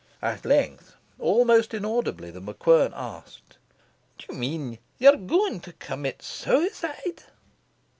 At 0.23 0.45
length, 0.45 0.95
almost 1.19 1.75
inaudibly, 1.75 2.31
The 2.31 2.41
MacQuern 2.41 2.91
asked 2.95 3.59
"Do 4.17 4.25
you 4.33 4.39
mean 4.39 4.79
you 4.97 5.09
are 5.11 5.15
going 5.15 5.59
to 5.59 5.73
commit 5.73 6.23
suicide?" 6.23 7.25